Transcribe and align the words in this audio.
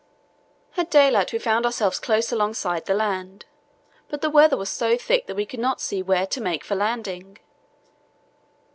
"At 0.77 0.89
daylight 0.89 1.31
we 1.31 1.37
found 1.37 1.63
ourselves 1.63 1.99
close 1.99 2.31
alongside 2.31 2.85
the 2.85 2.95
land, 2.95 3.45
but 4.07 4.21
the 4.21 4.31
weather 4.31 4.57
was 4.57 4.71
so 4.71 4.97
thick 4.97 5.27
that 5.27 5.35
we 5.35 5.45
could 5.45 5.59
not 5.59 5.79
see 5.79 6.01
where 6.01 6.25
to 6.25 6.41
make 6.41 6.63
for 6.63 6.73
a 6.73 6.77
landing. 6.77 7.37